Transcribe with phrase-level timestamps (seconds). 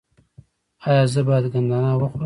[0.87, 2.13] ایا زه باید ګندنه وخورم؟